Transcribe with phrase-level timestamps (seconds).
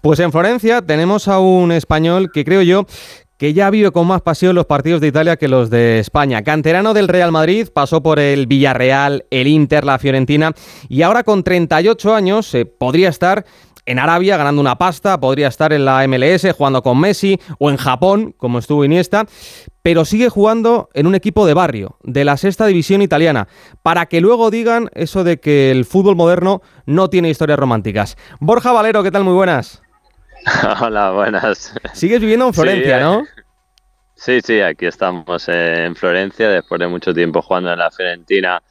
[0.00, 2.86] Pues en Florencia tenemos a un español que creo yo
[3.36, 6.42] que ya vive con más pasión los partidos de Italia que los de España.
[6.42, 10.52] Canterano del Real Madrid, pasó por el Villarreal, el Inter, la Fiorentina
[10.88, 13.44] y ahora con 38 años eh, podría estar
[13.86, 17.76] en Arabia ganando una pasta, podría estar en la MLS jugando con Messi o en
[17.76, 19.26] Japón, como estuvo Iniesta,
[19.82, 23.48] pero sigue jugando en un equipo de barrio, de la sexta división italiana,
[23.82, 28.16] para que luego digan eso de que el fútbol moderno no tiene historias románticas.
[28.40, 29.24] Borja Valero, ¿qué tal?
[29.24, 29.83] Muy buenas.
[30.80, 31.74] Hola, buenas.
[31.92, 33.20] Sigues viviendo en Florencia, ¿no?
[33.20, 33.26] Eh,
[34.14, 38.62] sí, sí, aquí estamos en Florencia, después de mucho tiempo jugando en la Fiorentina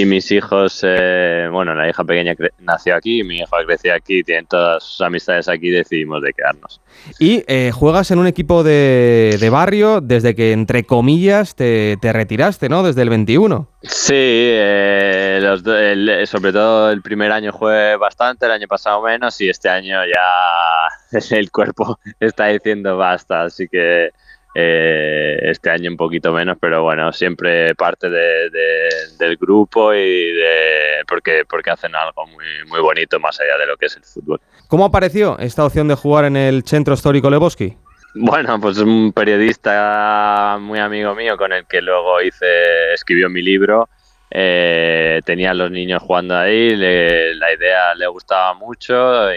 [0.00, 4.46] y mis hijos, eh, bueno, la hija pequeña nació aquí, mi hijo creció aquí, tienen
[4.46, 6.80] todas sus amistades aquí, decidimos de quedarnos.
[7.18, 12.84] Y eh, juegas en un equipo de, barrio desde que, entre comillas, te, retiraste, ¿no?
[12.84, 13.66] Desde el 21.
[13.82, 15.42] Sí, eh,
[16.26, 21.18] sobre todo el primer año jugué bastante, el año pasado menos y este año ya
[21.36, 24.10] el cuerpo está diciendo basta, así que
[24.54, 31.42] eh, este año un poquito menos, pero bueno, siempre parte del grupo y de porque,
[31.48, 34.40] porque hacen algo muy, muy bonito más allá de lo que es el fútbol.
[34.68, 37.76] ¿Cómo apareció esta opción de jugar en el Centro Histórico Leboski?
[38.14, 43.88] Bueno, pues un periodista muy amigo mío con el que luego hice, escribió mi libro.
[44.30, 49.32] Eh, tenía a los niños jugando ahí, la idea le gustaba mucho,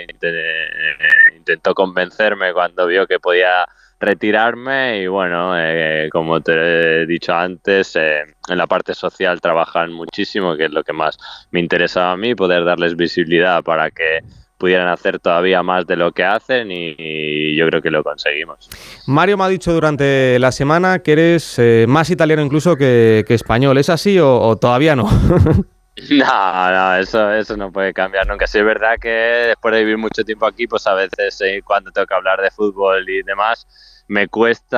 [1.37, 3.65] intentó convencerme cuando vio que podía
[4.01, 9.93] retirarme y bueno, eh, como te he dicho antes, eh, en la parte social trabajan
[9.93, 11.17] muchísimo, que es lo que más
[11.51, 14.19] me interesaba a mí, poder darles visibilidad para que
[14.57, 18.69] pudieran hacer todavía más de lo que hacen y, yo creo que lo conseguimos.
[19.07, 23.77] Mario me ha dicho durante la semana que eres eh, más italiano incluso que, español.
[23.77, 25.09] ¿Es así o, todavía no?
[26.09, 28.47] No, no, eso, eso no puede cambiar nunca.
[28.47, 32.07] Sí es verdad que después de vivir mucho tiempo aquí, pues a veces cuando tengo
[32.07, 33.67] que hablar de fútbol y demás,
[34.07, 34.75] me cuesta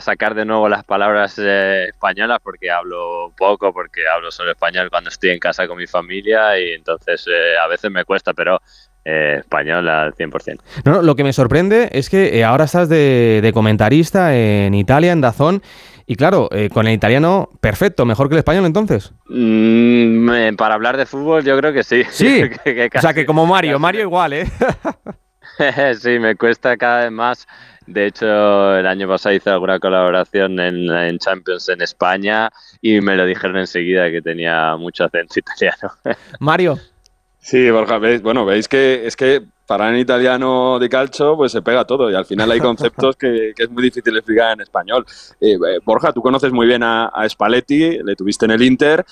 [0.00, 5.10] sacar de nuevo las palabras eh, españolas porque hablo poco, porque hablo solo español cuando
[5.10, 8.60] estoy en casa con mi familia y entonces eh, a veces me cuesta, pero
[9.04, 10.60] eh, español al 100%.
[10.84, 15.62] No, lo que me sorprende es que ahora estás de, comentarista en Italia, en Dazón,
[16.06, 19.14] y claro, con el italiano, perfecto, mejor que el español entonces.
[19.26, 22.02] Mm, para hablar de fútbol yo creo que sí.
[22.10, 22.42] Sí,
[22.94, 24.46] o sea que como Mario, Mario igual, ¿eh?
[26.00, 27.46] sí, me cuesta cada vez más.
[27.86, 32.50] De hecho, el año pasado hice alguna colaboración en, Champions en España
[32.80, 35.92] y me lo dijeron enseguida que tenía mucho acento italiano.
[36.40, 36.78] Mario.
[37.38, 41.60] Sí, Borja, veis, bueno, veis que es que para en italiano de calcio pues se
[41.60, 45.04] pega todo y al final hay conceptos que, es muy difícil explicar en español.
[45.40, 49.04] Eh, eh, Borja, tú conoces muy bien a, a Spalletti, le tuviste en el Inter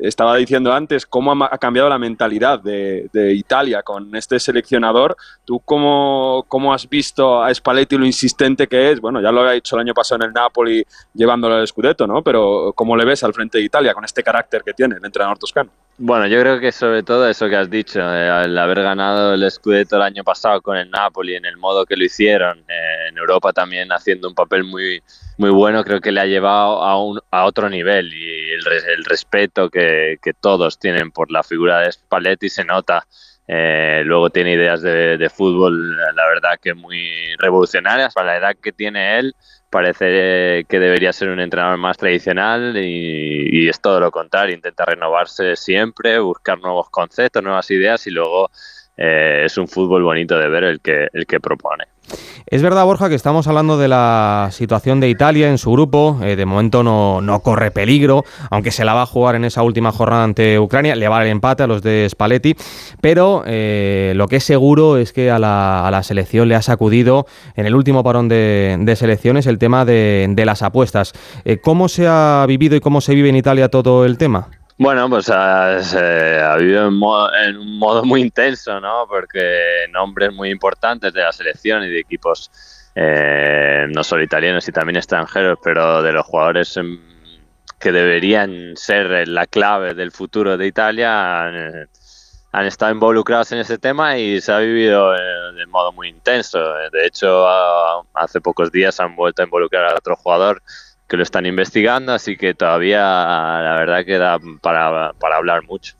[0.00, 5.16] estaba diciendo antes cómo ha, cambiado la mentalidad de, Italia con este seleccionador.
[5.44, 9.00] ¿Tú cómo, cómo, has visto a Spalletti lo insistente que es?
[9.00, 10.84] Bueno, ya lo había dicho el año pasado en el Napoli
[11.14, 12.22] llevándolo al Scudetto, ¿no?
[12.22, 15.38] Pero ¿cómo le ves al frente de Italia con este carácter que tiene el entrenador
[15.38, 15.70] toscano?
[15.98, 19.50] Bueno, yo creo que sobre todo eso que has dicho, eh, el haber ganado el
[19.50, 23.16] Scudetto el año pasado con el Napoli en el modo que lo hicieron, eh, en
[23.16, 25.02] Europa también haciendo un papel muy,
[25.38, 29.70] muy bueno, creo que le ha llevado a, un, a otro nivel y el, respeto
[29.70, 33.06] que, que, todos tienen por la figura de Spalletti se nota.
[33.48, 38.56] Eh, luego tiene ideas de, de, fútbol, la verdad que muy revolucionarias para la edad
[38.60, 39.36] que tiene él
[39.70, 45.56] parece que debería ser un entrenador más tradicional y, es todo lo contrario, intenta renovarse
[45.56, 48.50] siempre, buscar nuevos conceptos, nuevas ideas y luego
[48.96, 51.84] eh, es un fútbol bonito de ver el que, el que propone.
[52.46, 56.20] Es verdad, Borja, que estamos hablando de la situación de Italia en su grupo.
[56.22, 59.64] Eh, de momento no, no, corre peligro, aunque se la va a jugar en esa
[59.64, 60.94] última jornada ante Ucrania.
[60.94, 62.54] Le va el empate a los de Spalletti.
[63.00, 67.26] Pero eh, lo que es seguro es que a la, selección le ha sacudido
[67.56, 71.12] en el último parón de, selecciones el tema de, las apuestas.
[71.62, 74.48] ¿Cómo se ha vivido y cómo se vive en Italia todo el tema?
[74.78, 79.06] Bueno, pues ha, ha vivido en, un modo muy intenso, ¿no?
[79.08, 82.50] Porque nombres muy importantes de la selección y de equipos
[82.94, 86.98] eh, no solo italianos y también extranjeros, pero de los jugadores em,
[87.78, 91.88] que deberían ser la clave del futuro de Italia han,
[92.52, 95.18] han estado involucrados en ese tema y se ha vivido eh,
[95.56, 96.58] de modo muy intenso.
[96.92, 97.46] De hecho,
[98.14, 100.62] hace pocos días han vuelto a involucrar a otro jugador
[101.08, 105.94] que lo están investigando, así que todavía la verdad queda para, para hablar mucho.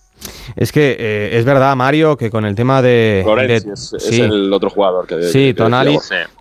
[0.57, 3.25] Es que eh, es verdad, Mario, que con el tema de.
[3.49, 5.23] es, el otro jugador que.
[5.25, 5.99] Sí, Tonali.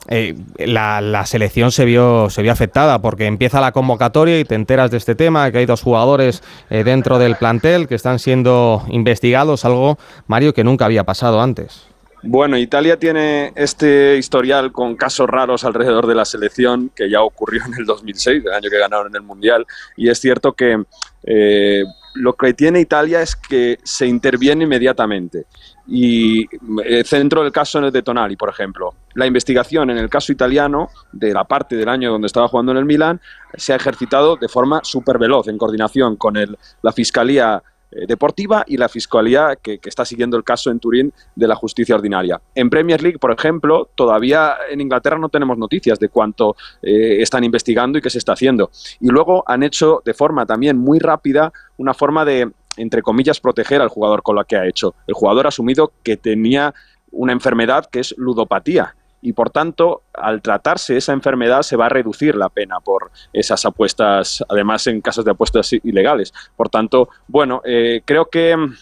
[0.07, 4.55] Eh, la, la, selección se vio, se vio afectada porque empieza la convocatoria y te
[4.55, 8.83] enteras de este tema, que hay dos jugadores eh, dentro del plantel que están siendo
[8.89, 9.97] investigados, algo,
[10.27, 11.87] Mario, que nunca había pasado antes.
[12.27, 17.61] Bueno, Italia tiene este historial con casos raros alrededor de la selección que ya ocurrió
[17.65, 20.83] en el 2006, el año que ganaron el Mundial, y es cierto que
[21.23, 21.83] eh,
[22.15, 25.45] lo que tiene Italia es que se interviene inmediatamente.
[25.87, 26.47] Y
[26.83, 28.95] eh, centro del caso de Tonali, por ejemplo.
[29.13, 32.79] La investigación en el caso italiano, de la parte del año donde estaba jugando en
[32.79, 33.21] el Milan,
[33.55, 37.61] se ha ejercitado de forma súper veloz, en coordinación con el, la Fiscalía
[38.07, 42.41] deportiva y la Fiscalía que, está siguiendo el caso en Turín de la justicia ordinaria.
[42.53, 47.43] En Premier League, por ejemplo, todavía en Inglaterra no tenemos noticias de cuánto eh, están
[47.43, 48.69] investigando y qué se está haciendo.
[48.99, 53.81] Y luego han hecho de forma también muy rápida una forma de, entre comillas, proteger
[53.81, 54.95] al jugador con la que ha hecho.
[55.07, 56.73] El jugador ha asumido que tenía
[57.11, 61.89] una enfermedad que es ludopatía y por tanto, al tratarse esa enfermedad se va a
[61.89, 66.31] reducir la pena por esas apuestas, además en casos de apuestas ilegales.
[66.55, 68.75] Por tanto, bueno, eh, creo que mm,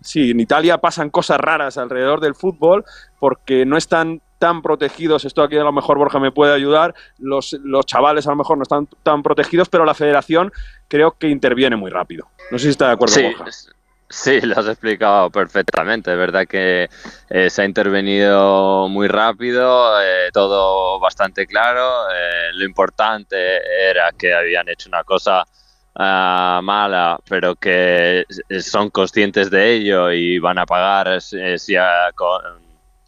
[0.00, 2.82] sí, en Italia pasan cosas raras alrededor del fútbol
[3.18, 7.52] porque no están tan protegidos, esto aquí a lo mejor Borja me puede ayudar, los,
[7.62, 10.50] los chavales a lo mejor no están tan protegidos, pero la federación
[10.88, 12.28] creo que interviene muy rápido.
[12.50, 13.44] No sé si está de acuerdo, Borja.
[14.12, 16.10] Sí, lo has explicado perfectamente.
[16.10, 16.88] Es verdad que
[17.28, 22.10] eh, se ha intervenido muy rápido, eh, todo bastante claro.
[22.12, 23.36] Eh, lo importante
[23.88, 25.44] era que habían hecho una cosa
[25.94, 28.24] ah, mala, pero que
[28.60, 31.76] son conscientes de ello y van a pagar si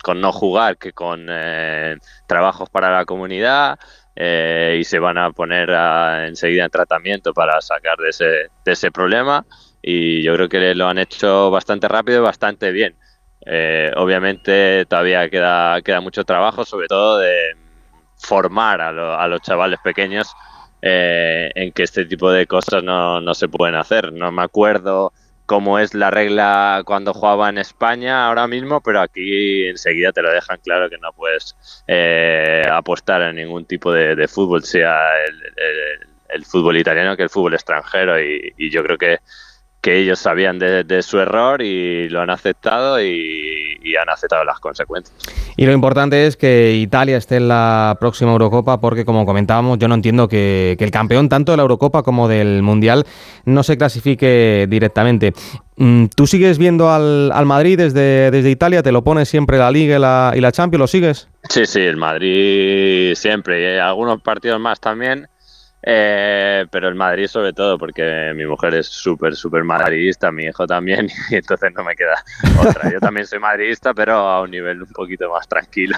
[0.04, 1.26] con, no jugar que con
[2.28, 3.76] trabajos para la comunidad.
[4.14, 5.68] y se van a poner
[6.28, 8.24] enseguida en tratamiento para sacar de ese,
[8.64, 9.44] de ese problema
[9.82, 12.94] y yo creo que lo han hecho bastante rápido y bastante bien.
[13.44, 17.56] Eh, obviamente todavía queda, queda mucho trabajo, sobre todo de
[18.16, 20.32] formar a, a los chavales pequeños
[20.80, 24.12] eh, en que este tipo de cosas no, no, se pueden hacer.
[24.12, 25.12] No me acuerdo
[25.46, 30.30] cómo es la regla cuando jugaba en España ahora mismo, pero aquí enseguida te lo
[30.30, 31.56] dejan claro que no puedes
[31.88, 34.98] eh, apostar en ningún tipo de, fútbol, sea
[36.28, 38.20] el, fútbol italiano que el fútbol extranjero.
[38.20, 39.18] y yo creo que
[39.82, 43.60] que ellos sabían de, su error y lo han aceptado y,
[44.00, 45.14] han aceptado las consecuencias.
[45.56, 49.88] Y lo importante es que Italia esté en la próxima Eurocopa porque, como comentábamos, yo
[49.88, 53.04] no entiendo que, el campeón tanto de la Eurocopa como del Mundial
[53.44, 55.34] no se clasifique directamente.
[55.76, 58.82] Mm, ¿Tú sigues viendo al, Madrid desde, desde Italia?
[58.82, 60.80] ¿Te lo pones siempre la Liga y la, y la Champions?
[60.80, 61.28] ¿Lo sigues?
[61.48, 63.74] Sí, sí, el Madrid siempre.
[63.74, 65.28] Y algunos partidos más también.
[65.84, 70.64] Eh, pero el Madrid sobre todo, porque mi mujer es súper, súper madridista, mi hijo
[70.66, 72.22] también, y entonces no me queda
[72.60, 72.90] otra.
[72.92, 75.96] Yo también soy madridista, pero a un nivel un poquito más tranquilo.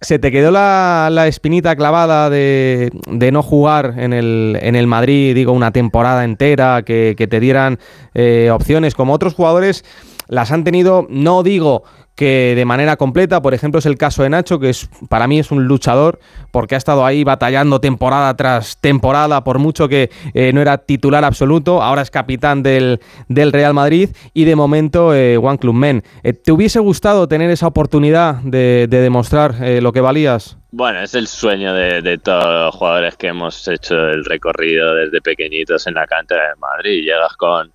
[0.00, 2.90] Se, te quedó la, espinita clavada de,
[3.32, 7.78] no jugar en el, en el Madrid, digo, una temporada entera, que, te dieran
[8.14, 9.84] eh, opciones como otros jugadores?
[10.28, 11.84] Las han tenido, no digo
[12.18, 15.38] que de manera completa, por ejemplo, es el caso de Nacho, que es para mí
[15.38, 16.18] es un luchador,
[16.50, 21.24] porque ha estado ahí batallando temporada tras temporada, por mucho que eh, no era titular
[21.24, 22.98] absoluto, ahora es capitán del,
[23.28, 26.02] del Real Madrid y de momento eh, One Club Men.
[26.24, 30.56] Eh, ¿Te hubiese gustado tener esa oportunidad de, demostrar lo que valías?
[30.72, 35.20] Bueno, es el sueño de, de, todos los jugadores que hemos hecho el recorrido desde
[35.20, 37.04] pequeñitos en la cantera de Madrid.
[37.04, 37.72] Llegas con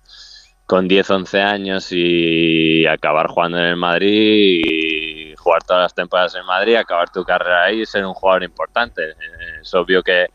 [0.66, 6.34] con 10, 11 años y acabar jugando en el Madrid y jugar todas las temporadas
[6.34, 9.14] en Madrid, acabar tu carrera ahí y ser un jugador importante.
[9.60, 10.26] Es obvio que,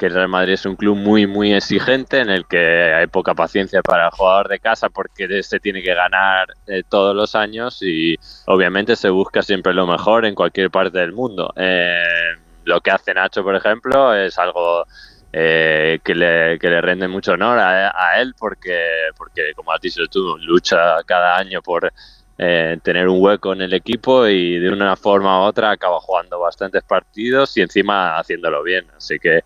[0.00, 3.80] el Real Madrid es un club muy, muy exigente en el que hay poca paciencia
[3.80, 8.14] para el jugador de casa porque se tiene que ganar eh, todos los años y
[8.44, 11.54] obviamente se busca siempre lo mejor en cualquier parte del mundo.
[11.56, 14.84] Eh, lo que hace Nacho, por ejemplo, es algo
[15.36, 20.06] eh, que, le, que le rende mucho honor a, él porque, porque, como has dicho
[20.08, 21.92] tú, lucha cada año por
[22.38, 26.38] eh, tener un hueco en el equipo y de una forma u otra acaba jugando
[26.38, 28.86] bastantes partidos y encima haciéndolo bien.
[28.96, 29.40] Así que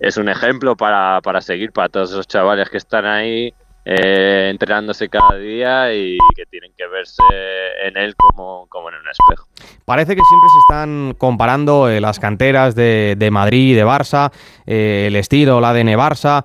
[0.00, 3.52] es un ejemplo para, para seguir para todos esos chavales que están ahí
[3.86, 7.22] eh, entrenándose cada día y que tienen que verse
[7.86, 9.46] en él como, como en un espejo.
[9.84, 14.32] Parece que siempre se están comparando eh, las canteras de, Madrid y de Barça,
[14.64, 16.44] eh, el estilo, la ADN Barça.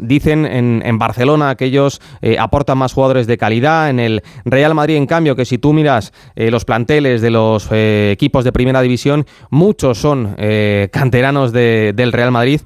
[0.00, 2.00] dicen en, en, Barcelona que ellos
[2.38, 3.88] aportan más jugadores de calidad.
[3.88, 8.44] En el Real Madrid, en cambio, que si tú miras los planteles de los equipos
[8.44, 10.36] de primera división, muchos son
[10.90, 12.60] canteranos del Real Madrid.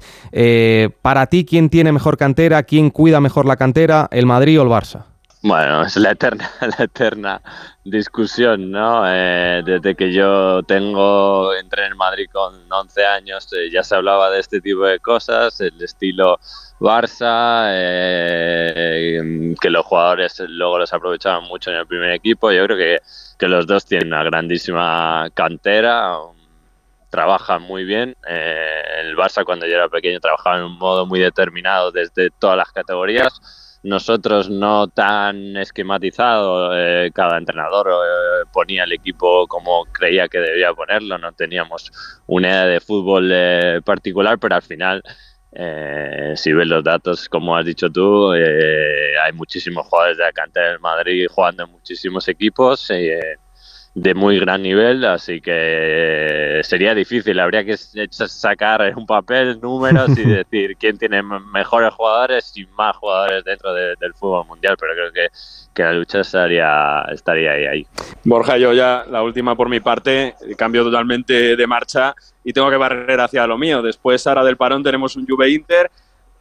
[1.01, 2.63] para ti, ¿quién tiene mejor cantera?
[2.63, 3.90] ¿Quién cuida mejor la cantera?
[4.11, 5.05] El Madrid o el Barça?
[5.43, 7.41] Bueno, es la eterna, la eterna
[7.83, 9.03] discusión, ¿no?
[9.07, 14.29] Eh, desde que yo tengo, entré en Madrid con 11 años, eh, ya se hablaba
[14.29, 16.39] de este tipo de cosas, el estilo
[16.79, 22.51] Barça, eh, que los jugadores luego los aprovechaban mucho en el primer equipo.
[22.51, 22.99] Yo creo que,
[23.39, 26.17] que los dos tienen una grandísima cantera,
[27.09, 28.15] trabajan muy bien.
[28.27, 32.71] el Barça cuando yo era pequeño trabajaba en un modo muy determinado desde todas las
[32.71, 33.41] categorías
[33.83, 40.73] nosotros no tan esquematizado, eh, cada entrenador eh, ponía el equipo como creía que debía
[40.73, 41.91] ponerlo, no teníamos
[42.27, 45.01] una idea de fútbol eh, particular, pero al final,
[46.35, 51.27] si ves los datos, como has dicho tú, hay muchísimos jugadores de la del Madrid
[51.29, 52.89] jugando en muchísimos equipos
[53.93, 57.39] de muy gran nivel, así que sería difícil.
[57.39, 63.43] Habría que sacar un papel, números y decir quién tiene mejores jugadores y más jugadores
[63.43, 65.27] dentro del fútbol mundial, pero creo que,
[65.73, 67.87] que la lucha estaría, estaría ahí, ahí.
[68.23, 72.77] Borja, yo ya la última por mi parte, cambio totalmente de marcha y tengo que
[72.77, 73.81] barrer hacia lo mío.
[73.81, 75.91] Después, ahora del parón, tenemos un Juve Inter.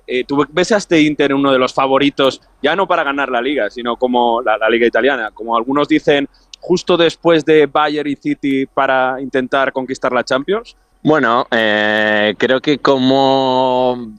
[0.07, 3.41] Eh, ¿Tú ves a este Inter uno de los favoritos, ya no para ganar la
[3.41, 5.31] liga, sino como la liga italiana?
[5.33, 6.29] Como algunos dicen,
[6.61, 10.77] justo después de Bayern y City para intentar conquistar la Champions?
[11.03, 14.13] Bueno, eh, creo que como,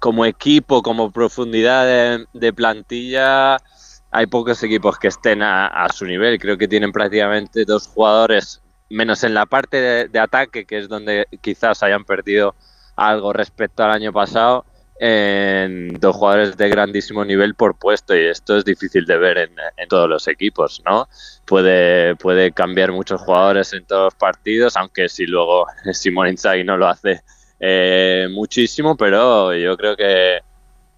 [0.00, 3.58] como equipo, como profundidad de, plantilla,
[4.10, 6.38] hay pocos equipos que estén a, su nivel.
[6.38, 11.26] Creo que tienen prácticamente dos jugadores, menos en la parte de ataque, que es donde
[11.40, 12.54] quizás hayan perdido
[12.96, 14.64] algo respecto al año pasado
[15.04, 19.88] en dos jugadores de grandísimo nivel por puesto y esto es difícil de ver en,
[19.88, 21.08] todos los equipos, ¿no?
[21.44, 26.76] Puede, puede cambiar muchos jugadores en todos los partidos, aunque si luego Simón Inzaghi no
[26.76, 27.20] lo hace
[27.58, 30.38] eh, muchísimo, pero yo creo que,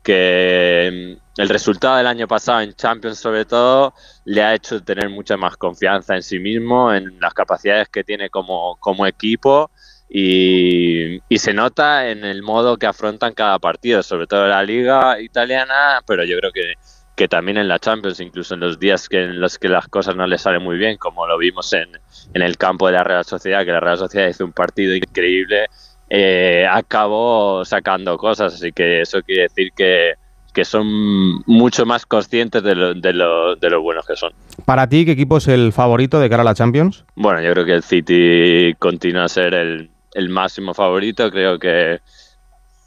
[0.03, 3.95] que el resultado del año pasado en Champions sobre todo
[4.27, 8.29] le ha hecho tener mucha más confianza en sí mismo, en las capacidades que tiene
[8.29, 9.71] como, como equipo
[10.17, 15.21] y, se nota en el modo que afrontan cada partido, sobre todo en la liga
[15.21, 16.75] italiana, pero yo creo que,
[17.17, 20.15] que también en la Champions, incluso en los días que, en los que las cosas
[20.15, 21.89] no les salen muy bien, como lo vimos en,
[22.33, 25.67] en el campo de la Real Sociedad, que la Real Sociedad hizo un partido increíble,
[26.09, 30.13] eh, acabó sacando cosas, así que eso quiere decir que,
[30.53, 34.33] que son mucho más conscientes de lo, de, lo, de lo buenos que son.
[34.65, 37.05] Para ti, ¿qué equipo es el favorito de cara a la Champions?
[37.17, 41.31] Bueno, yo creo que el City continúa a ser el, el máximo favorito.
[41.31, 42.01] Creo que,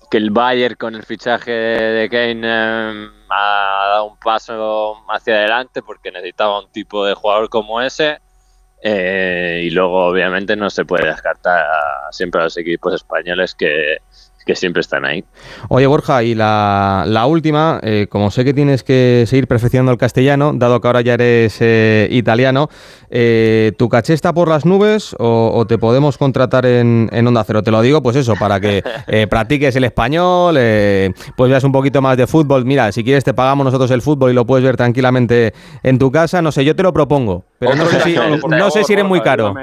[0.09, 5.81] que el Bayern con el fichaje de Kane eh, ha dado un paso hacia adelante
[5.81, 8.19] porque necesitaba un tipo de jugador como ese.
[8.81, 11.65] Eh, y luego, obviamente, no se puede descartar
[12.11, 13.97] siempre a los equipos españoles que,
[14.47, 15.25] que siempre están ahí.
[15.67, 20.53] Oye, Borja, y la, última, eh, como sé que tienes que seguir perfeccionando el castellano,
[20.55, 22.69] dado que ahora ya eres eh, italiano,
[23.09, 27.61] eh, ¿tu caché está por las nubes o, te podemos contratar en, Onda Cero?
[27.61, 28.81] Te lo digo, pues eso, para que
[29.29, 30.55] practiques el español,
[31.35, 32.63] pues veas un poquito más de fútbol.
[32.65, 36.09] Mira, si quieres te pagamos nosotros el fútbol y lo puedes ver tranquilamente en tu
[36.09, 36.41] casa.
[36.41, 38.15] No sé, yo te lo propongo, pero no sé si,
[38.47, 39.53] no sé si eres muy caro.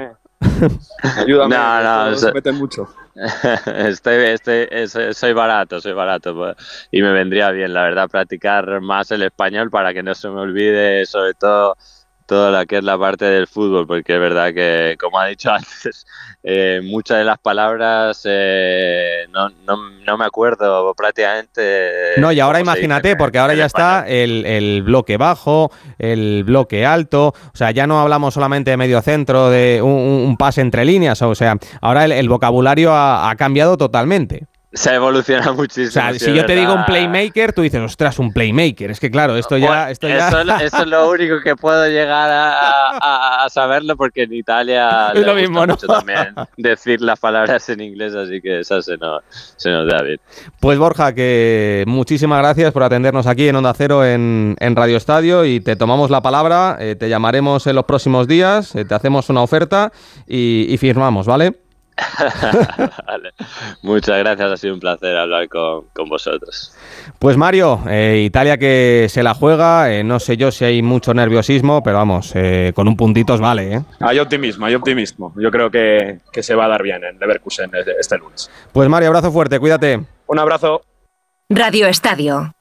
[1.17, 2.87] Ayúdame, no, no, meten mucho.
[3.65, 4.67] Estoy, estoy,
[5.13, 6.35] soy barato, soy barato.
[6.35, 6.55] Pues,
[6.91, 10.41] y me vendría bien, la verdad, practicar más el español para que no se me
[10.41, 11.77] olvide, sobre todo
[12.25, 15.51] toda la que es la parte del fútbol, porque es verdad que, como ha dicho
[15.53, 16.05] antes,
[16.43, 22.13] eh, muchas de las palabras eh, no, no, no, me acuerdo prácticamente.
[22.17, 27.27] No, y ahora imagínate, porque ahora ya está el, el, bloque bajo, el bloque alto,
[27.27, 31.35] o sea, ya no hablamos solamente de medio centro, de un, pase entre líneas, o
[31.35, 34.47] sea, ahora el, vocabulario ha cambiado totalmente.
[34.75, 35.87] Se evoluciona muchísimo.
[35.87, 38.91] O sea, si yo te digo un playmaker, tú dices, ostras, un playmaker.
[38.91, 39.89] Es que claro, esto ya.
[39.89, 40.27] Esto ya...
[40.61, 45.65] Eso, es lo único que puedo llegar a, saberlo, porque en Italia es lo mismo,
[45.65, 45.77] ¿no?
[45.77, 49.23] también decir las palabras en inglés, así que eso se nos,
[49.55, 50.19] se nos da bien.
[50.59, 55.61] Pues Borja, que muchísimas gracias por atendernos aquí en Onda Cero en, Radio Estadio y
[55.61, 56.75] te tomamos la palabra.
[56.81, 59.93] Eh, te llamaremos en los próximos días, eh, te hacemos una oferta
[60.27, 61.64] y firmamos, ¿vale?
[63.81, 66.75] Muchas gracias, ha sido un placer hablar con, vosotros.
[67.19, 71.13] Pues Mario, eh, Italia que se la juega, eh, no sé yo si hay mucho
[71.13, 73.83] nerviosismo, pero vamos, eh, con un puntito os vale.
[73.99, 75.33] Hay optimismo, hay optimismo.
[75.37, 78.49] Yo creo que, que se va a dar bien en Leverkusen este lunes.
[78.71, 80.01] Pues Mario, abrazo fuerte, cuídate.
[80.27, 80.81] Un abrazo.
[81.49, 82.51] Radio Estadio.